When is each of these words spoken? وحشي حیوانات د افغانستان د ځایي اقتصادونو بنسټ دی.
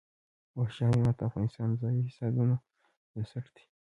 وحشي 0.57 0.83
حیوانات 0.87 1.15
د 1.17 1.21
افغانستان 1.29 1.67
د 1.71 1.75
ځایي 1.81 1.99
اقتصادونو 2.01 2.55
بنسټ 3.11 3.45
دی. 3.55 3.63